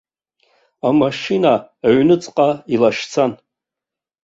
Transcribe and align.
Амашьына 0.87 1.53
аҩныҵҟа 1.87 2.49
илашьцан. 2.73 3.31